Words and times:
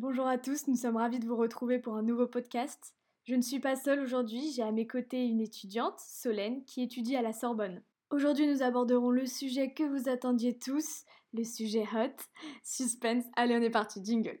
Bonjour 0.00 0.28
à 0.28 0.38
tous, 0.38 0.68
nous 0.68 0.76
sommes 0.76 0.96
ravis 0.96 1.18
de 1.18 1.26
vous 1.26 1.34
retrouver 1.34 1.80
pour 1.80 1.96
un 1.96 2.02
nouveau 2.02 2.28
podcast. 2.28 2.94
Je 3.24 3.34
ne 3.34 3.42
suis 3.42 3.58
pas 3.58 3.74
seule 3.74 3.98
aujourd'hui, 3.98 4.52
j'ai 4.54 4.62
à 4.62 4.70
mes 4.70 4.86
côtés 4.86 5.24
une 5.24 5.40
étudiante, 5.40 5.98
Solène, 5.98 6.64
qui 6.66 6.82
étudie 6.82 7.16
à 7.16 7.22
la 7.22 7.32
Sorbonne. 7.32 7.82
Aujourd'hui, 8.10 8.46
nous 8.46 8.62
aborderons 8.62 9.10
le 9.10 9.26
sujet 9.26 9.74
que 9.74 9.82
vous 9.82 10.08
attendiez 10.08 10.56
tous, 10.56 11.02
le 11.32 11.42
sujet 11.42 11.82
hot. 11.82 12.14
Suspense, 12.62 13.24
allez, 13.34 13.56
on 13.56 13.60
est 13.60 13.70
parti, 13.70 14.00
jingle. 14.04 14.38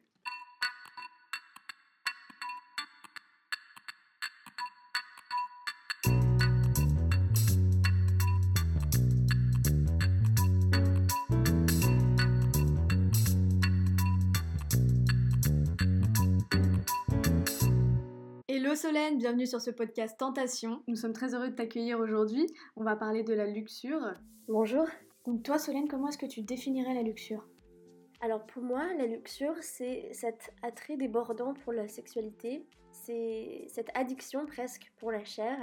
Hello 18.50 18.74
Solène, 18.74 19.18
bienvenue 19.18 19.46
sur 19.46 19.60
ce 19.60 19.70
podcast 19.70 20.18
Tentation. 20.18 20.82
Nous 20.88 20.96
sommes 20.96 21.12
très 21.12 21.34
heureux 21.34 21.50
de 21.50 21.54
t'accueillir 21.54 22.00
aujourd'hui. 22.00 22.46
On 22.76 22.82
va 22.82 22.96
parler 22.96 23.22
de 23.22 23.34
la 23.34 23.46
luxure. 23.46 24.14
Bonjour. 24.48 24.86
Donc 25.26 25.42
toi 25.42 25.58
Solène, 25.58 25.86
comment 25.86 26.08
est-ce 26.08 26.16
que 26.16 26.24
tu 26.24 26.40
définirais 26.40 26.94
la 26.94 27.02
luxure? 27.02 27.46
Alors 28.22 28.46
pour 28.46 28.62
moi, 28.62 28.86
la 28.94 29.04
luxure, 29.04 29.54
c'est 29.60 30.08
cet 30.14 30.54
attrait 30.62 30.96
débordant 30.96 31.52
pour 31.52 31.74
la 31.74 31.88
sexualité, 31.88 32.66
c'est 32.90 33.66
cette 33.68 33.90
addiction 33.94 34.46
presque 34.46 34.94
pour 34.96 35.12
la 35.12 35.24
chair. 35.24 35.58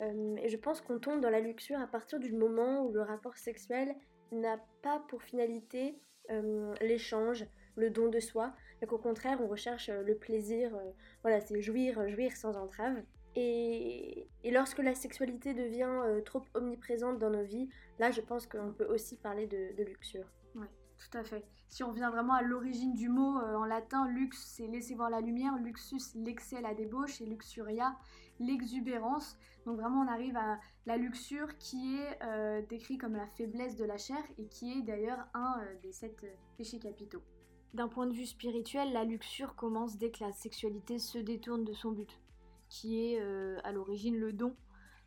Euh, 0.00 0.34
et 0.36 0.48
je 0.48 0.56
pense 0.56 0.80
qu'on 0.80 0.98
tombe 0.98 1.20
dans 1.20 1.28
la 1.28 1.40
luxure 1.40 1.80
à 1.80 1.86
partir 1.86 2.18
du 2.18 2.32
moment 2.32 2.86
où 2.86 2.92
le 2.92 3.02
rapport 3.02 3.36
sexuel 3.36 3.94
n'a 4.30 4.58
pas 4.80 5.04
pour 5.10 5.22
finalité 5.22 6.00
euh, 6.30 6.72
l'échange, 6.80 7.44
le 7.76 7.90
don 7.90 8.08
de 8.08 8.20
soi, 8.20 8.54
mais 8.82 8.88
qu'au 8.88 8.98
contraire 8.98 9.38
on 9.40 9.46
recherche 9.46 9.88
euh, 9.88 10.02
le 10.02 10.16
plaisir, 10.16 10.74
euh, 10.74 10.90
voilà, 11.22 11.40
c'est 11.40 11.62
jouir, 11.62 12.08
jouir 12.08 12.36
sans 12.36 12.56
entrave. 12.56 12.96
Et, 13.34 14.28
lorsque 14.44 14.80
la 14.80 14.94
sexualité 14.94 15.54
devient 15.54 16.02
euh, 16.04 16.20
trop 16.20 16.42
omniprésente 16.54 17.18
dans 17.18 17.30
nos 17.30 17.44
vies, 17.44 17.68
là 17.98 18.10
je 18.10 18.20
pense 18.20 18.46
qu'on 18.46 18.72
peut 18.72 18.86
aussi 18.86 19.16
parler 19.16 19.46
de, 19.46 19.82
luxure. 19.84 20.26
Oui, 20.56 20.66
tout 20.98 21.16
à 21.16 21.22
fait. 21.22 21.44
Si 21.68 21.82
on 21.82 21.90
revient 21.90 22.10
vraiment 22.12 22.34
à 22.34 22.42
l'origine 22.42 22.92
du 22.92 23.08
mot 23.08 23.38
euh, 23.38 23.54
en 23.54 23.64
latin, 23.64 24.06
lux 24.08 24.36
c'est 24.36 24.66
laisser 24.66 24.94
voir 24.94 25.08
la 25.08 25.20
lumière, 25.20 25.56
luxus 25.56 26.14
l'excès, 26.16 26.60
la 26.60 26.74
débauche 26.74 27.20
et 27.20 27.26
luxuria 27.26 27.96
l'exubérance. 28.40 29.38
Donc 29.64 29.76
vraiment 29.76 30.00
on 30.00 30.08
arrive 30.08 30.36
à 30.36 30.58
la 30.86 30.96
luxure 30.96 31.56
qui 31.58 31.96
est 31.96 32.18
euh, 32.22 32.62
décrit 32.68 32.98
comme 32.98 33.14
la 33.14 33.26
faiblesse 33.26 33.76
de 33.76 33.84
la 33.84 33.96
chair 33.96 34.22
et 34.38 34.46
qui 34.46 34.72
est 34.72 34.82
d'ailleurs 34.82 35.24
un 35.34 35.60
euh, 35.60 35.80
des 35.82 35.92
sept 35.92 36.24
euh, 36.24 36.34
péchés 36.58 36.78
capitaux. 36.78 37.22
D'un 37.74 37.88
point 37.88 38.06
de 38.06 38.12
vue 38.12 38.26
spirituel, 38.26 38.92
la 38.92 39.04
luxure 39.04 39.54
commence 39.56 39.96
dès 39.96 40.10
que 40.10 40.22
la 40.22 40.32
sexualité 40.32 40.98
se 40.98 41.16
détourne 41.16 41.64
de 41.64 41.72
son 41.72 41.92
but, 41.92 42.20
qui 42.68 43.00
est 43.00 43.20
euh, 43.20 43.58
à 43.64 43.72
l'origine 43.72 44.18
le 44.18 44.32
don 44.32 44.54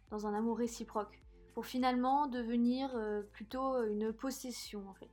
dans 0.09 0.25
un 0.25 0.33
amour 0.33 0.57
réciproque, 0.57 1.21
pour 1.53 1.67
finalement 1.67 2.25
devenir 2.25 2.89
euh, 2.95 3.21
plutôt 3.21 3.83
une 3.83 4.11
possession 4.11 4.87
en 4.89 4.93
fait. 4.95 5.09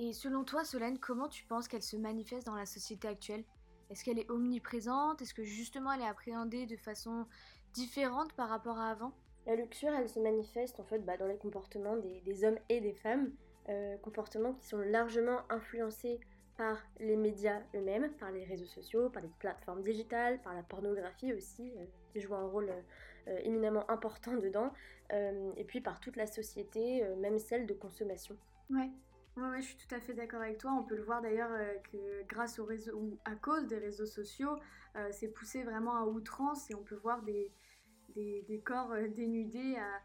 Et 0.00 0.12
selon 0.12 0.42
toi, 0.42 0.64
Solène, 0.64 0.98
comment 0.98 1.28
tu 1.28 1.44
penses 1.44 1.68
qu'elle 1.68 1.82
se 1.82 1.96
manifeste 1.96 2.46
dans 2.46 2.56
la 2.56 2.66
société 2.66 3.06
actuelle? 3.06 3.44
Est-ce 3.90 4.04
qu'elle 4.04 4.18
est 4.18 4.30
omniprésente? 4.30 5.22
Est-ce 5.22 5.34
que 5.34 5.44
justement 5.44 5.92
elle 5.92 6.02
est 6.02 6.08
appréhendée 6.08 6.66
de 6.66 6.76
façon 6.76 7.26
différente 7.74 8.32
par 8.32 8.48
rapport 8.48 8.78
à 8.78 8.90
avant? 8.90 9.12
La 9.46 9.54
luxure, 9.54 9.90
elle 9.90 10.08
se 10.08 10.18
manifeste 10.18 10.80
en 10.80 10.84
fait 10.84 10.98
bah, 11.04 11.16
dans 11.16 11.26
les 11.26 11.38
comportements 11.38 11.96
des, 11.96 12.20
des 12.22 12.44
hommes 12.44 12.58
et 12.68 12.80
des 12.80 12.92
femmes, 12.92 13.32
euh, 13.68 13.96
comportements 13.98 14.52
qui 14.52 14.66
sont 14.66 14.78
largement 14.78 15.40
influencés 15.48 16.20
par 16.58 16.76
les 16.98 17.16
médias 17.16 17.62
eux-mêmes, 17.74 18.10
par 18.14 18.32
les 18.32 18.44
réseaux 18.44 18.66
sociaux, 18.66 19.08
par 19.08 19.22
les 19.22 19.30
plateformes 19.38 19.82
digitales, 19.82 20.42
par 20.42 20.54
la 20.54 20.62
pornographie 20.64 21.32
aussi, 21.32 21.72
euh, 21.76 21.84
qui 22.12 22.20
joue 22.20 22.34
un 22.34 22.46
rôle 22.46 22.70
euh, 23.28 23.38
éminemment 23.44 23.88
important 23.88 24.34
dedans, 24.36 24.72
euh, 25.12 25.52
et 25.56 25.64
puis 25.64 25.80
par 25.80 26.00
toute 26.00 26.16
la 26.16 26.26
société, 26.26 27.04
euh, 27.04 27.14
même 27.16 27.38
celle 27.38 27.66
de 27.66 27.74
consommation. 27.74 28.36
Ouais. 28.70 28.90
Ouais, 29.36 29.62
je 29.62 29.68
suis 29.68 29.76
tout 29.76 29.94
à 29.94 30.00
fait 30.00 30.14
d'accord 30.14 30.40
avec 30.40 30.58
toi. 30.58 30.72
On 30.72 30.82
peut 30.82 30.96
le 30.96 31.04
voir 31.04 31.22
d'ailleurs 31.22 31.52
euh, 31.52 31.74
que 31.92 32.26
grâce 32.26 32.58
aux 32.58 32.64
réseaux 32.64 32.96
ou 32.96 33.18
à 33.24 33.36
cause 33.36 33.68
des 33.68 33.78
réseaux 33.78 34.06
sociaux, 34.06 34.56
euh, 34.96 35.08
c'est 35.12 35.28
poussé 35.28 35.62
vraiment 35.62 35.96
à 35.96 36.04
outrance 36.06 36.68
et 36.72 36.74
on 36.74 36.82
peut 36.82 36.96
voir 36.96 37.22
des, 37.22 37.52
des, 38.16 38.42
des 38.48 38.60
corps 38.60 38.90
euh, 38.90 39.06
dénudés 39.06 39.76
à, 39.76 40.00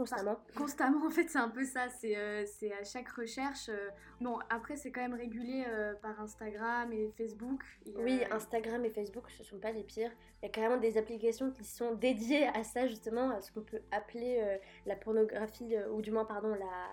Constamment. 0.00 0.36
constamment. 0.56 1.00
En 1.06 1.10
fait, 1.10 1.28
c'est 1.28 1.38
un 1.38 1.50
peu 1.50 1.64
ça. 1.64 1.88
C'est 1.90 2.16
euh, 2.16 2.44
à 2.80 2.84
chaque 2.84 3.08
recherche. 3.10 3.68
euh, 3.68 3.90
Bon, 4.20 4.38
après, 4.48 4.76
c'est 4.76 4.90
quand 4.90 5.02
même 5.02 5.14
régulé 5.14 5.64
euh, 5.68 5.92
par 6.00 6.18
Instagram 6.20 6.90
et 6.92 7.10
Facebook. 7.18 7.62
et, 7.84 7.92
Oui, 7.96 8.22
euh, 8.22 8.34
Instagram 8.34 8.82
et 8.84 8.90
Facebook, 8.90 9.30
ce 9.30 9.44
sont 9.44 9.58
pas 9.58 9.72
les 9.72 9.82
pires. 9.84 10.10
Il 10.42 10.46
y 10.46 10.48
a 10.48 10.50
carrément 10.50 10.78
des 10.78 10.96
applications 10.96 11.50
qui 11.50 11.64
sont 11.64 11.94
dédiées 11.94 12.46
à 12.48 12.64
ça, 12.64 12.86
justement, 12.86 13.30
à 13.30 13.42
ce 13.42 13.52
qu'on 13.52 13.62
peut 13.62 13.82
appeler 13.92 14.58
la 14.86 14.96
pornographie, 14.96 15.74
ou 15.92 16.00
du 16.00 16.10
moins, 16.10 16.24
pardon, 16.24 16.54
la, 16.54 16.88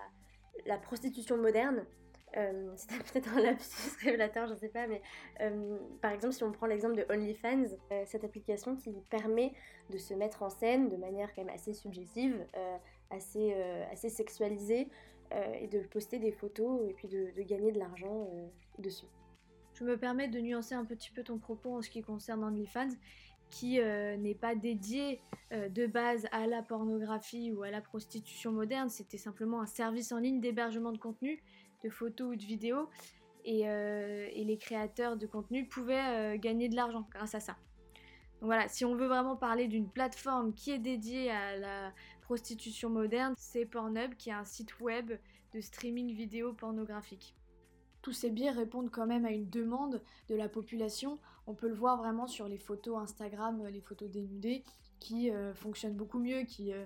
la 0.66 0.76
prostitution 0.78 1.38
moderne. 1.38 1.86
C'était 2.76 2.98
peut-être 3.02 3.34
un 3.36 3.40
lapsus 3.40 3.96
révélateur, 4.04 4.46
je 4.48 4.54
sais 4.54 4.68
pas, 4.68 4.86
mais 4.86 5.00
par 6.02 6.12
exemple, 6.12 6.34
si 6.34 6.44
on 6.44 6.52
prend 6.52 6.66
l'exemple 6.66 6.94
de 6.96 7.06
OnlyFans, 7.10 7.64
cette 8.04 8.22
application 8.22 8.76
qui 8.76 8.92
permet 9.08 9.54
de 9.88 9.96
se 9.96 10.12
mettre 10.12 10.42
en 10.42 10.50
scène 10.50 10.90
de 10.90 10.96
manière 10.98 11.34
quand 11.34 11.42
même 11.42 11.54
assez 11.54 11.72
subjective, 11.72 12.46
assez, 13.10 13.52
euh, 13.54 13.84
assez 13.90 14.08
sexualisée, 14.08 14.88
euh, 15.32 15.52
et 15.60 15.66
de 15.66 15.80
poster 15.80 16.18
des 16.18 16.32
photos 16.32 16.80
et 16.88 16.94
puis 16.94 17.08
de, 17.08 17.30
gagner 17.42 17.72
de 17.72 17.78
l'argent 17.78 18.28
euh, 18.32 18.46
dessus. 18.78 19.06
Je 19.74 19.84
me 19.84 19.96
permets 19.96 20.28
de 20.28 20.40
nuancer 20.40 20.74
un 20.74 20.84
petit 20.84 21.10
peu 21.10 21.22
ton 21.22 21.38
propos 21.38 21.76
en 21.76 21.82
ce 21.82 21.90
qui 21.90 22.02
concerne 22.02 22.42
OnlyFans, 22.42 22.96
qui 23.50 23.78
n'est 23.78 24.34
pas 24.34 24.54
dédié 24.54 25.22
de 25.52 25.86
base 25.86 26.26
à 26.32 26.46
la 26.46 26.62
pornographie 26.62 27.52
ou 27.52 27.62
à 27.62 27.70
la 27.70 27.80
prostitution 27.80 28.52
moderne. 28.52 28.90
C'était 28.90 29.16
simplement 29.16 29.62
un 29.62 29.66
service 29.66 30.12
en 30.12 30.18
ligne 30.18 30.40
d'hébergement 30.40 30.92
de 30.92 30.98
contenu, 30.98 31.42
de 31.84 31.88
photos 31.88 32.32
ou 32.32 32.36
de 32.36 32.44
vidéos. 32.44 32.88
Et, 33.44 33.60
et 33.60 34.44
les 34.44 34.58
créateurs 34.58 35.16
de 35.16 35.26
contenu 35.26 35.66
pouvaient 35.66 36.38
gagner 36.38 36.68
de 36.68 36.74
l'argent 36.74 37.06
grâce 37.10 37.36
à 37.36 37.40
ça. 37.40 37.56
Donc 38.40 38.48
voilà, 38.48 38.68
si 38.68 38.84
on 38.84 38.94
veut 38.94 39.08
vraiment 39.08 39.36
parler 39.36 39.66
d'une 39.66 39.88
plateforme 39.88 40.54
qui 40.54 40.70
est 40.70 40.78
dédiée 40.78 41.30
à 41.30 41.56
la 41.56 41.92
prostitution 42.28 42.90
moderne, 42.90 43.32
c'est 43.38 43.64
Pornhub 43.64 44.14
qui 44.18 44.28
est 44.28 44.34
un 44.34 44.44
site 44.44 44.80
web 44.80 45.12
de 45.54 45.60
streaming 45.62 46.12
vidéo 46.12 46.52
pornographique. 46.52 47.34
Tous 48.02 48.12
ces 48.12 48.28
biais 48.28 48.50
répondent 48.50 48.90
quand 48.90 49.06
même 49.06 49.24
à 49.24 49.30
une 49.30 49.48
demande 49.48 50.02
de 50.28 50.34
la 50.34 50.46
population. 50.46 51.18
On 51.46 51.54
peut 51.54 51.68
le 51.68 51.74
voir 51.74 51.96
vraiment 51.96 52.26
sur 52.26 52.46
les 52.46 52.58
photos 52.58 52.98
Instagram, 52.98 53.62
euh, 53.62 53.70
les 53.70 53.80
photos 53.80 54.10
dénudées, 54.10 54.62
qui 55.00 55.30
euh, 55.30 55.54
fonctionnent 55.54 55.94
beaucoup 55.94 56.18
mieux, 56.18 56.42
qui, 56.42 56.74
euh, 56.74 56.84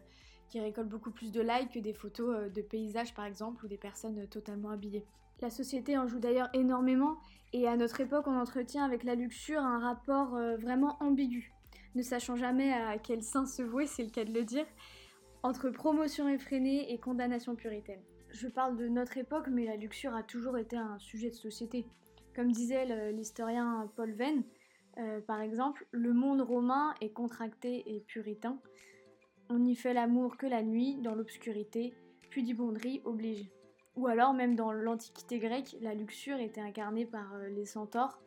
qui 0.48 0.60
récoltent 0.60 0.88
beaucoup 0.88 1.10
plus 1.10 1.32
de 1.32 1.40
likes 1.40 1.72
que 1.72 1.80
des 1.80 1.92
photos 1.92 2.48
de 2.52 2.62
paysages 2.62 3.12
par 3.12 3.24
exemple 3.24 3.64
ou 3.64 3.68
des 3.68 3.78
personnes 3.78 4.28
totalement 4.28 4.70
habillées. 4.70 5.04
La 5.40 5.50
société 5.50 5.98
en 5.98 6.06
joue 6.06 6.20
d'ailleurs 6.20 6.50
énormément 6.52 7.16
et 7.52 7.66
à 7.66 7.76
notre 7.76 8.00
époque 8.00 8.28
on 8.28 8.38
entretient 8.38 8.84
avec 8.84 9.02
la 9.02 9.16
luxure 9.16 9.60
un 9.60 9.80
rapport 9.80 10.38
vraiment 10.60 10.96
ambigu, 11.00 11.52
ne 11.96 12.02
sachant 12.02 12.36
jamais 12.36 12.72
à 12.72 12.96
quel 12.98 13.24
sein 13.24 13.44
se 13.44 13.62
vouer, 13.62 13.88
c'est 13.88 14.04
le 14.04 14.10
cas 14.10 14.24
de 14.24 14.32
le 14.32 14.44
dire, 14.44 14.66
entre 15.42 15.70
promotion 15.70 16.28
effrénée 16.28 16.92
et 16.92 16.98
condamnation 16.98 17.54
puritaine. 17.54 18.02
Je 18.30 18.48
parle 18.48 18.76
de 18.76 18.88
notre 18.88 19.18
époque, 19.18 19.48
mais 19.50 19.66
la 19.66 19.76
luxure 19.76 20.14
a 20.14 20.22
toujours 20.22 20.56
été 20.56 20.76
un 20.76 20.98
sujet 20.98 21.30
de 21.30 21.34
société. 21.34 21.86
Comme 22.34 22.50
disait 22.50 23.12
l'historien 23.12 23.90
Paul 23.94 24.12
Venn, 24.12 24.42
euh, 24.98 25.20
par 25.20 25.40
exemple, 25.40 25.86
le 25.90 26.12
monde 26.12 26.40
romain 26.40 26.94
est 27.00 27.12
contracté 27.12 27.94
et 27.94 28.00
puritain. 28.00 28.58
On 29.50 29.58
n'y 29.58 29.76
fait 29.76 29.94
l'amour 29.94 30.36
que 30.36 30.46
la 30.46 30.62
nuit, 30.62 30.96
dans 31.02 31.14
l'obscurité, 31.14 31.94
pudibonderie 32.30 33.02
oblige. 33.04 33.50
Ou 33.96 34.06
alors, 34.06 34.32
même 34.32 34.56
dans 34.56 34.72
l'Antiquité 34.72 35.38
grecque, 35.38 35.76
la 35.82 35.94
luxure 35.94 36.38
était 36.38 36.60
incarnée 36.60 37.04
par 37.04 37.34
euh, 37.34 37.48
les 37.48 37.66
centaures, 37.66 38.22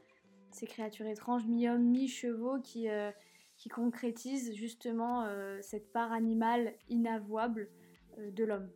ces 0.51 0.67
créatures 0.67 1.07
étranges, 1.07 1.45
mi-hommes, 1.45 1.83
mi-chevaux, 1.83 2.59
qui, 2.59 2.89
euh, 2.89 3.11
qui 3.57 3.69
concrétisent 3.69 4.53
justement 4.53 5.23
euh, 5.23 5.59
cette 5.61 5.91
part 5.91 6.11
animale 6.11 6.73
inavouable 6.89 7.69
euh, 8.17 8.31
de 8.31 8.43
l'homme. 8.43 8.69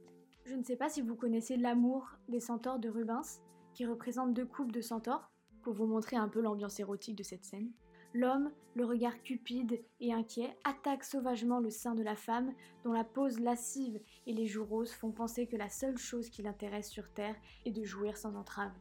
Je 0.45 0.55
ne 0.55 0.63
sais 0.63 0.75
pas 0.75 0.89
si 0.89 1.01
vous 1.01 1.15
connaissez 1.15 1.57
l'amour 1.57 2.17
des 2.27 2.39
centaures 2.39 2.79
de 2.79 2.89
Rubens, 2.89 3.41
qui 3.73 3.85
représente 3.85 4.33
deux 4.33 4.45
couples 4.45 4.71
de 4.71 4.81
centaures, 4.81 5.29
pour 5.61 5.73
vous 5.73 5.85
montrer 5.85 6.15
un 6.15 6.29
peu 6.29 6.41
l'ambiance 6.41 6.79
érotique 6.79 7.17
de 7.17 7.23
cette 7.23 7.43
scène. 7.43 7.71
L'homme, 8.13 8.51
le 8.73 8.85
regard 8.85 9.21
cupide 9.21 9.83
et 9.99 10.13
inquiet, 10.13 10.57
attaque 10.63 11.03
sauvagement 11.03 11.59
le 11.59 11.69
sein 11.69 11.93
de 11.93 12.01
la 12.01 12.15
femme, 12.15 12.53
dont 12.83 12.93
la 12.93 13.03
pose 13.03 13.39
lascive 13.39 13.99
et 14.25 14.33
les 14.33 14.47
joues 14.47 14.65
roses 14.65 14.91
font 14.91 15.11
penser 15.11 15.45
que 15.45 15.57
la 15.57 15.69
seule 15.69 15.97
chose 15.97 16.29
qui 16.29 16.41
l'intéresse 16.41 16.89
sur 16.89 17.13
Terre 17.13 17.35
est 17.65 17.71
de 17.71 17.83
jouir 17.83 18.17
sans 18.17 18.35
entrave. 18.35 18.71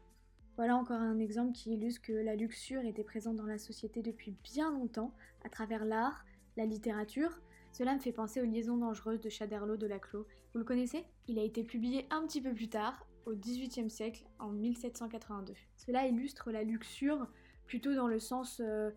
Voilà 0.59 0.77
encore 0.77 1.01
un 1.01 1.21
exemple 1.21 1.53
qui 1.53 1.73
illustre 1.73 2.03
que 2.03 2.13
la 2.13 2.35
luxure 2.35 2.85
était 2.85 3.05
présente 3.05 3.37
dans 3.37 3.47
la 3.47 3.59
société 3.59 4.03
depuis 4.03 4.35
bien 4.43 4.73
longtemps, 4.73 5.15
à 5.45 5.49
travers 5.49 5.85
l'art, 5.85 6.25
la 6.57 6.67
littérature. 6.67 7.39
Cela 7.71 7.95
me 7.95 8.01
fait 8.01 8.11
penser 8.11 8.41
aux 8.41 8.45
liaisons 8.45 8.77
dangereuses 8.77 9.21
de 9.21 9.29
Chaderlot 9.29 9.77
de 9.77 9.87
Laclos. 9.87 10.27
Vous 10.53 10.59
le 10.59 10.65
connaissez? 10.65 11.05
Il 11.29 11.39
a 11.39 11.45
été 11.45 11.63
publié 11.63 12.09
un 12.11 12.27
petit 12.27 12.41
peu 12.41 12.53
plus 12.53 12.69
tard, 12.69 13.07
au 13.25 13.37
XVIIIe 13.37 13.89
siècle, 13.89 14.25
en 14.41 14.49
1782. 14.49 15.55
Cela 15.77 16.09
illustre 16.09 16.51
la 16.51 16.65
luxure 16.65 17.29
plutôt 17.67 17.95
dans 17.95 18.09
le 18.09 18.19
sens 18.19 18.61
euh, 18.61 18.91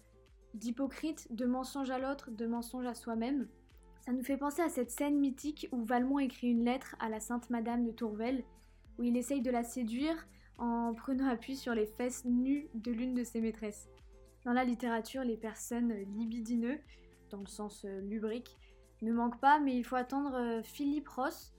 d'hypocrite, 0.55 1.27
de 1.29 1.45
mensonge 1.45 1.91
à 1.91 1.99
l'autre, 1.99 2.31
de 2.31 2.47
mensonge 2.47 2.87
à 2.87 2.95
soi-même. 2.95 3.47
Ça 4.03 4.13
nous 4.13 4.23
fait 4.23 4.37
penser 4.37 4.63
à 4.63 4.69
cette 4.69 4.89
scène 4.89 5.19
mythique 5.19 5.69
où 5.71 5.85
Valmont 5.85 6.17
écrit 6.17 6.47
une 6.47 6.65
lettre 6.65 6.95
à 6.99 7.07
la 7.07 7.19
Sainte 7.19 7.51
Madame 7.51 7.83
de 7.83 7.91
Tourvel, 7.91 8.43
où 8.97 9.03
il 9.03 9.15
essaye 9.15 9.43
de 9.43 9.51
la 9.51 9.63
séduire 9.63 10.27
en 10.57 10.94
prenant 10.94 11.27
appui 11.27 11.56
sur 11.56 11.74
les 11.74 11.86
fesses 11.86 12.25
nues 12.25 12.68
de 12.74 12.92
l'une 12.92 13.13
de 13.13 13.24
ses 13.24 13.42
maîtresses. 13.42 13.89
Dans 14.45 14.53
la 14.53 14.63
littérature, 14.63 15.24
les 15.24 15.38
personnes 15.38 15.94
libidineux, 16.18 16.80
dans 17.30 17.39
le 17.39 17.48
sens 17.48 17.86
euh, 17.86 18.01
lubrique, 18.01 18.57
ne 19.01 19.13
manquent 19.13 19.39
pas, 19.39 19.59
mais 19.59 19.75
il 19.75 19.83
faut 19.83 19.95
attendre 19.95 20.36
euh, 20.36 20.63
Philippe 20.63 21.09
Ross 21.09 21.53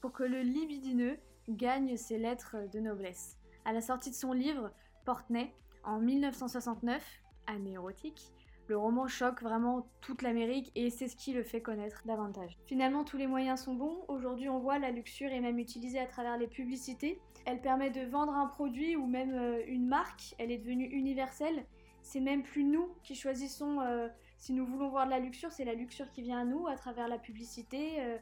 pour 0.00 0.12
que 0.12 0.22
le 0.22 0.42
libidineux 0.42 1.18
gagne 1.48 1.96
ses 1.96 2.18
lettres 2.18 2.56
de 2.72 2.80
noblesse. 2.80 3.38
À 3.64 3.72
la 3.72 3.80
sortie 3.80 4.10
de 4.10 4.14
son 4.14 4.32
livre, 4.32 4.72
Portenay, 5.04 5.52
en 5.84 6.00
1969, 6.00 7.04
année 7.46 7.72
érotique, 7.72 8.32
le 8.70 8.78
roman 8.78 9.08
choque 9.08 9.42
vraiment 9.42 9.86
toute 10.00 10.22
l'Amérique 10.22 10.70
et 10.76 10.90
c'est 10.90 11.08
ce 11.08 11.16
qui 11.16 11.32
le 11.32 11.42
fait 11.42 11.60
connaître 11.60 12.02
davantage. 12.06 12.56
Finalement, 12.66 13.02
tous 13.02 13.16
les 13.16 13.26
moyens 13.26 13.60
sont 13.60 13.74
bons. 13.74 13.98
Aujourd'hui, 14.06 14.48
on 14.48 14.60
voit 14.60 14.78
la 14.78 14.92
luxure 14.92 15.28
est 15.28 15.40
même 15.40 15.58
utilisée 15.58 15.98
à 15.98 16.06
travers 16.06 16.38
les 16.38 16.46
publicités. 16.46 17.20
Elle 17.46 17.60
permet 17.60 17.90
de 17.90 18.02
vendre 18.02 18.32
un 18.32 18.46
produit 18.46 18.94
ou 18.94 19.06
même 19.06 19.34
euh, 19.34 19.60
une 19.66 19.88
marque. 19.88 20.36
Elle 20.38 20.52
est 20.52 20.58
devenue 20.58 20.86
universelle. 20.86 21.66
C'est 22.02 22.20
même 22.20 22.44
plus 22.44 22.62
nous 22.62 22.88
qui 23.02 23.16
choisissons 23.16 23.80
euh, 23.80 24.08
si 24.38 24.52
nous 24.52 24.64
voulons 24.64 24.88
voir 24.88 25.04
de 25.04 25.10
la 25.10 25.18
luxure, 25.18 25.50
c'est 25.50 25.64
la 25.64 25.74
luxure 25.74 26.08
qui 26.10 26.22
vient 26.22 26.38
à 26.38 26.44
nous 26.44 26.68
à 26.68 26.76
travers 26.76 27.08
la 27.08 27.18
publicité, 27.18 28.00
euh, 28.00 28.18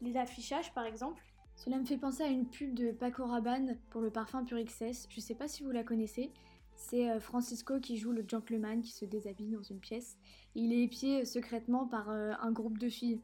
l'affichage 0.00 0.72
par 0.74 0.86
exemple. 0.86 1.22
Cela 1.56 1.76
me 1.76 1.84
fait 1.84 1.98
penser 1.98 2.22
à 2.22 2.28
une 2.28 2.46
pub 2.46 2.72
de 2.72 2.92
Paco 2.92 3.26
Rabanne 3.26 3.76
pour 3.90 4.00
le 4.00 4.10
parfum 4.10 4.44
Pure 4.44 4.64
XS. 4.64 5.08
Je 5.10 5.20
sais 5.20 5.34
pas 5.34 5.48
si 5.48 5.64
vous 5.64 5.72
la 5.72 5.82
connaissez. 5.82 6.32
C'est 6.78 7.10
euh, 7.10 7.18
Francisco 7.18 7.80
qui 7.80 7.98
joue 7.98 8.12
le 8.12 8.24
gentleman 8.26 8.80
qui 8.80 8.92
se 8.92 9.04
déshabille 9.04 9.50
dans 9.50 9.62
une 9.62 9.80
pièce. 9.80 10.16
Il 10.54 10.72
est 10.72 10.84
épié 10.84 11.20
euh, 11.20 11.24
secrètement 11.24 11.86
par 11.86 12.08
euh, 12.08 12.32
un 12.40 12.52
groupe 12.52 12.78
de 12.78 12.88
filles. 12.88 13.20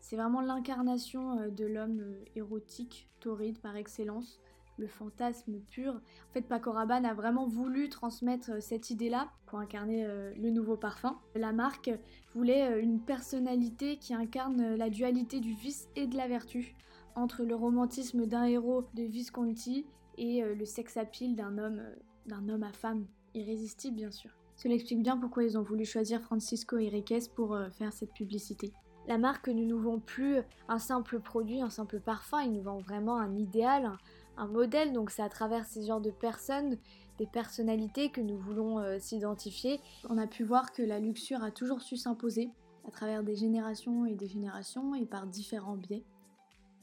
C'est 0.00 0.16
vraiment 0.16 0.42
l'incarnation 0.42 1.48
de 1.50 1.64
l'homme 1.66 2.14
érotique, 2.34 3.08
torride 3.20 3.58
par 3.58 3.76
excellence, 3.76 4.40
le 4.78 4.86
fantasme 4.86 5.60
pur. 5.70 5.94
En 5.94 6.32
fait, 6.32 6.42
Paco 6.42 6.72
Rabanne 6.72 7.04
a 7.04 7.12
vraiment 7.12 7.46
voulu 7.46 7.90
transmettre 7.90 8.62
cette 8.62 8.88
idée-là 8.88 9.30
pour 9.46 9.58
incarner 9.58 10.06
le 10.34 10.50
nouveau 10.50 10.78
parfum. 10.78 11.18
La 11.34 11.52
marque 11.52 11.90
voulait 12.34 12.80
une 12.80 12.98
personnalité 12.98 13.98
qui 13.98 14.14
incarne 14.14 14.74
la 14.74 14.88
dualité 14.88 15.38
du 15.38 15.52
vice 15.52 15.86
et 15.96 16.06
de 16.06 16.16
la 16.16 16.28
vertu, 16.28 16.74
entre 17.14 17.44
le 17.44 17.54
romantisme 17.54 18.24
d'un 18.24 18.44
héros 18.44 18.88
de 18.94 19.02
Visconti 19.02 19.84
et 20.16 20.42
le 20.42 20.64
sex 20.64 20.96
appeal 20.96 21.36
d'un 21.36 21.58
homme 21.58 21.82
d'un 22.26 22.48
homme 22.48 22.62
à 22.62 22.72
femme, 22.72 23.06
irrésistible 23.34 23.96
bien 23.96 24.10
sûr. 24.10 24.30
Cela 24.56 24.74
explique 24.74 25.02
bien 25.02 25.16
pourquoi 25.16 25.44
ils 25.44 25.56
ont 25.56 25.62
voulu 25.62 25.84
choisir 25.84 26.20
Francisco 26.20 26.76
Enriquez 26.76 27.20
pour 27.34 27.54
euh, 27.54 27.70
faire 27.70 27.92
cette 27.92 28.12
publicité. 28.12 28.72
La 29.08 29.16
marque 29.16 29.48
ne 29.48 29.64
nous 29.64 29.80
vend 29.80 29.98
plus 29.98 30.40
un 30.68 30.78
simple 30.78 31.18
produit, 31.20 31.62
un 31.62 31.70
simple 31.70 31.98
parfum, 31.98 32.42
ils 32.42 32.52
nous 32.52 32.62
vendent 32.62 32.84
vraiment 32.84 33.16
un 33.18 33.34
idéal, 33.36 33.90
un, 34.36 34.46
modèle, 34.46 34.92
donc 34.92 35.10
c'est 35.10 35.22
à 35.22 35.28
travers 35.28 35.64
ces 35.64 35.86
genres 35.86 36.02
de 36.02 36.10
personnes, 36.10 36.76
des 37.18 37.26
personnalités 37.26 38.10
que 38.10 38.20
nous 38.20 38.36
voulons 38.36 38.78
euh, 38.78 38.98
s'identifier. 38.98 39.80
On 40.08 40.18
a 40.18 40.26
pu 40.26 40.44
voir 40.44 40.72
que 40.72 40.82
la 40.82 40.98
luxure 40.98 41.42
a 41.42 41.50
toujours 41.50 41.80
su 41.80 41.96
s'imposer 41.96 42.50
à 42.86 42.90
travers 42.90 43.22
des 43.22 43.36
générations 43.36 44.06
et 44.06 44.14
des 44.14 44.28
générations 44.28 44.94
et 44.94 45.06
par 45.06 45.26
différents 45.26 45.76
biais. 45.76 46.04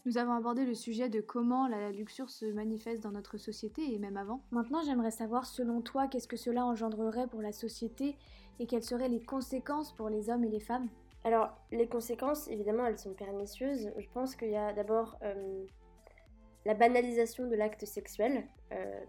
Nous 0.07 0.18
avons 0.18 0.31
abordé 0.31 0.63
le 0.63 0.74
sujet 0.74 1.09
de 1.09 1.19
comment 1.19 1.68
la 1.68 1.92
luxure 1.92 2.30
se 2.30 2.45
manifeste 2.45 3.04
dans 3.04 3.12
notre 3.12 3.38
société 3.38 3.94
et 3.94 4.00
même 4.00 4.15
avant. 4.15 4.39
Maintenant, 4.51 4.81
j'aimerais 4.81 5.12
savoir, 5.12 5.45
selon 5.45 5.81
toi, 5.81 6.07
qu'est-ce 6.07 6.30
que 6.30 6.38
cela 6.38 6.65
engendrerait 6.65 7.27
pour 7.27 7.42
la 7.42 7.51
société 7.51 8.15
et 8.57 8.68
quelles 8.68 8.86
seraient 8.86 9.09
les 9.09 9.19
conséquences 9.19 9.92
pour 9.92 10.07
les 10.07 10.30
hommes 10.30 10.45
et 10.45 10.50
les 10.50 10.62
femmes? 10.62 10.88
Alors, 11.25 11.50
les 11.74 11.89
conséquences, 11.89 12.48
évidemment, 12.48 12.86
elles 12.86 12.98
sont 12.98 13.13
pernicieuses. 13.15 13.92
Je 13.98 14.07
pense 14.13 14.38
qu'il 14.38 14.51
y 14.51 14.56
a 14.56 14.71
d'abord 14.71 15.18
euh, 15.24 15.65
la 16.65 16.74
banalisation 16.74 17.45
de 17.45 17.56
l'acte 17.56 17.83
sexuel. 17.83 18.48
Euh, 18.71 19.01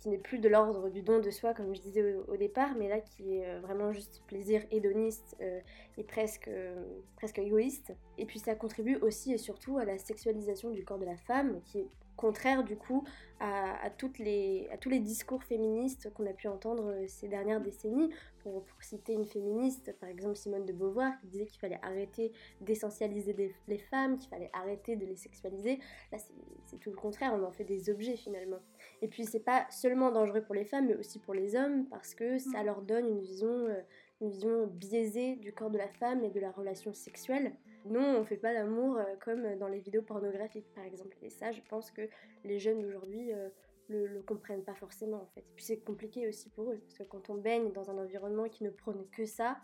qui 0.00 0.08
n'est 0.08 0.18
plus 0.18 0.38
de 0.38 0.48
l'ordre 0.48 0.88
du 0.88 1.02
don 1.02 1.20
de 1.20 1.30
soi, 1.30 1.52
comme 1.52 1.74
je 1.74 1.80
disais 1.80 2.14
au, 2.26 2.36
départ, 2.36 2.74
mais 2.76 2.88
là 2.88 3.00
qui 3.00 3.36
est 3.36 3.46
euh, 3.46 3.60
vraiment 3.60 3.92
juste 3.92 4.22
plaisir 4.26 4.62
hédoniste 4.70 5.36
euh, 5.42 5.60
et 5.98 6.04
presque, 6.04 6.48
euh, 6.48 6.82
presque 7.16 7.38
égoïste. 7.38 7.92
Et 8.16 8.24
puis 8.24 8.38
ça 8.38 8.54
contribue 8.54 8.96
aussi 8.96 9.32
et 9.32 9.38
surtout 9.38 9.76
à 9.76 9.84
la 9.84 9.98
sexualisation 9.98 10.70
du 10.70 10.84
corps 10.84 10.98
de 10.98 11.04
la 11.04 11.16
femme, 11.16 11.60
qui 11.66 11.80
est 11.80 11.88
contraire 12.16 12.64
du 12.64 12.76
coup 12.76 13.02
à, 13.42 13.88
toutes 13.96 14.18
les, 14.18 14.68
à 14.70 14.76
tous 14.76 14.90
les 14.90 15.00
discours 15.00 15.42
féministes 15.42 16.12
qu'on 16.12 16.26
a 16.26 16.34
pu 16.34 16.48
entendre 16.48 16.94
ces 17.06 17.28
dernières 17.28 17.62
décennies. 17.62 18.10
Pour, 18.42 18.64
citer 18.80 19.12
une 19.12 19.26
féministe, 19.26 19.94
par 20.00 20.08
exemple 20.08 20.36
Simone 20.36 20.64
de 20.64 20.72
Beauvoir, 20.72 21.12
qui 21.20 21.26
disait 21.26 21.46
qu'il 21.46 21.60
fallait 21.60 21.78
arrêter 21.82 22.32
d'essentialiser 22.60 23.54
les 23.68 23.78
femmes, 23.78 24.18
qu'il 24.18 24.28
fallait 24.28 24.50
arrêter 24.52 24.96
de 24.96 25.06
les 25.06 25.16
sexualiser. 25.16 25.78
Là, 26.10 26.18
c'est 26.66 26.78
tout 26.78 26.90
le 26.90 26.96
contraire, 26.96 27.32
on 27.34 27.44
en 27.44 27.52
fait 27.52 27.64
des 27.64 27.90
objets 27.90 28.16
finalement. 28.16 28.60
Et 29.02 29.08
puis, 29.08 29.24
c'est 29.24 29.40
pas 29.40 29.66
seulement 29.70 30.10
dangereux 30.10 30.42
pour 30.42 30.54
les 30.54 30.64
femmes, 30.64 30.86
mais 30.86 30.94
aussi 30.94 31.18
pour 31.18 31.34
les 31.34 31.56
hommes, 31.56 31.86
parce 31.86 32.14
que 32.14 32.38
ça 32.38 32.62
mm. 32.62 32.66
leur 32.66 32.82
donne 32.82 33.08
une 33.08 33.20
vision, 33.20 33.48
euh, 33.48 33.80
une 34.20 34.30
vision 34.30 34.66
biaisée 34.66 35.36
du 35.36 35.52
corps 35.52 35.70
de 35.70 35.78
la 35.78 35.88
femme 35.88 36.24
et 36.24 36.30
de 36.30 36.40
la 36.40 36.50
relation 36.50 36.92
sexuelle. 36.92 37.52
Non, 37.86 38.18
on 38.18 38.24
fait 38.24 38.36
pas 38.36 38.52
l'amour 38.52 38.98
euh, 38.98 39.04
comme 39.24 39.56
dans 39.56 39.68
les 39.68 39.80
vidéos 39.80 40.02
pornographiques, 40.02 40.70
par 40.74 40.84
exemple. 40.84 41.16
Et 41.22 41.30
ça, 41.30 41.50
je 41.50 41.62
pense 41.68 41.90
que 41.90 42.02
les 42.44 42.58
jeunes 42.58 42.80
d'aujourd'hui 42.80 43.32
euh, 43.32 43.48
le, 43.88 44.06
le, 44.06 44.22
comprennent 44.22 44.64
pas 44.64 44.74
forcément, 44.74 45.22
en 45.22 45.26
fait. 45.34 45.40
Et 45.40 45.54
puis 45.56 45.64
c'est 45.64 45.78
compliqué 45.78 46.28
aussi 46.28 46.50
pour 46.50 46.70
eux, 46.70 46.78
parce 46.78 46.98
que 46.98 47.04
quand 47.04 47.30
on 47.30 47.36
baigne 47.36 47.72
dans 47.72 47.90
un 47.90 47.96
environnement 47.96 48.48
qui 48.48 48.64
ne 48.64 48.70
prône 48.70 49.06
que 49.12 49.24
ça, 49.24 49.56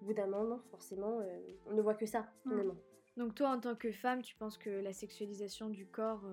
au 0.00 0.06
bout 0.06 0.14
d'un 0.14 0.28
moment, 0.28 0.60
forcément, 0.70 1.20
on 1.66 1.74
ne 1.74 1.82
voit 1.82 1.94
que 1.94 2.06
ça, 2.06 2.20
mmh. 2.20 2.50
finalement. 2.50 2.76
Donc 3.16 3.34
toi, 3.34 3.50
en 3.50 3.60
tant 3.60 3.74
que 3.74 3.90
femme, 3.90 4.22
tu 4.22 4.36
penses 4.36 4.56
que 4.56 4.70
la 4.70 4.92
sexualisation 4.92 5.68
du 5.68 5.86
corps 5.86 6.24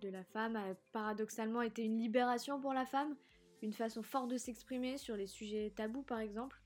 de 0.00 0.08
la 0.08 0.24
femme 0.24 0.56
a 0.56 0.74
paradoxalement 0.92 1.62
été 1.62 1.84
une 1.84 1.98
libération 1.98 2.60
pour 2.60 2.72
la 2.72 2.86
femme, 2.86 3.16
une 3.62 3.72
façon 3.72 4.02
forte 4.02 4.30
de 4.30 4.36
s'exprimer 4.36 4.98
sur 4.98 5.16
les 5.16 5.26
sujets 5.26 5.72
tabous, 5.76 6.02
par 6.02 6.20
exemple. 6.20 6.60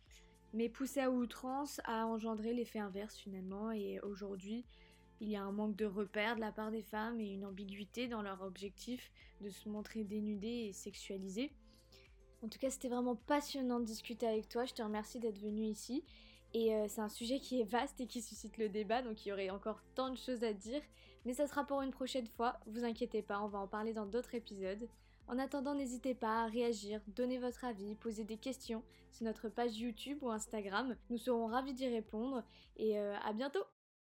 Mais 0.52 0.68
pousser 0.68 1.00
à 1.00 1.10
outrance 1.10 1.80
a 1.84 2.06
engendré 2.06 2.54
l'effet 2.54 2.78
inverse 2.78 3.16
finalement. 3.16 3.72
Et 3.72 4.00
aujourd'hui 4.00 4.64
il 5.20 5.28
y 5.28 5.36
a 5.36 5.42
un 5.42 5.52
manque 5.52 5.76
de 5.76 5.86
repères 5.86 6.36
de 6.36 6.40
la 6.40 6.52
part 6.52 6.70
des 6.70 6.82
femmes 6.82 7.20
et 7.20 7.32
une 7.32 7.44
ambiguïté 7.44 8.08
dans 8.08 8.22
leur 8.22 8.42
objectif 8.42 9.10
de 9.40 9.48
se 9.48 9.68
montrer 9.68 10.04
dénudées 10.04 10.66
et 10.68 10.72
sexualisées. 10.72 11.52
En 12.42 12.48
tout 12.48 12.58
cas 12.58 12.70
c'était 12.70 12.88
vraiment 12.88 13.16
passionnant 13.16 13.80
de 13.80 13.84
discuter 13.84 14.26
avec 14.26 14.48
toi, 14.48 14.64
je 14.64 14.74
te 14.74 14.82
remercie 14.82 15.20
d'être 15.20 15.38
venu 15.38 15.62
ici 15.62 16.04
et 16.54 16.74
euh, 16.74 16.86
c'est 16.88 17.00
un 17.00 17.08
sujet 17.08 17.40
qui 17.40 17.60
est 17.60 17.64
vaste 17.64 18.00
et 18.00 18.06
qui 18.06 18.22
suscite 18.22 18.56
le 18.56 18.68
débat 18.68 19.02
donc 19.02 19.26
il 19.26 19.28
y 19.28 19.32
aurait 19.32 19.50
encore 19.50 19.82
tant 19.94 20.10
de 20.10 20.16
choses 20.16 20.42
à 20.42 20.52
dire 20.52 20.80
mais 21.24 21.32
ça 21.32 21.46
sera 21.46 21.64
pour 21.64 21.80
une 21.80 21.90
prochaine 21.90 22.26
fois, 22.26 22.58
vous 22.66 22.84
inquiétez 22.84 23.22
pas, 23.22 23.40
on 23.40 23.48
va 23.48 23.58
en 23.58 23.66
parler 23.66 23.92
dans 23.92 24.06
d'autres 24.06 24.34
épisodes. 24.34 24.88
En 25.26 25.38
attendant, 25.38 25.74
n'hésitez 25.74 26.14
pas 26.14 26.44
à 26.44 26.46
réagir, 26.46 27.00
donner 27.08 27.38
votre 27.38 27.64
avis, 27.64 27.94
poser 27.94 28.24
des 28.24 28.36
questions 28.36 28.82
sur 29.10 29.24
notre 29.24 29.48
page 29.48 29.78
YouTube 29.78 30.18
ou 30.20 30.30
Instagram. 30.30 30.94
Nous 31.08 31.16
serons 31.16 31.46
ravis 31.46 31.72
d'y 31.72 31.88
répondre 31.88 32.42
et 32.76 32.98
euh, 32.98 33.16
à 33.24 33.32
bientôt 33.32 33.64